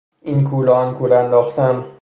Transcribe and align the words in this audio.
این 0.21 0.43
کول 0.43 0.67
و 0.69 0.71
آن 0.71 0.95
کول 0.95 1.11
انداختن 1.11 1.85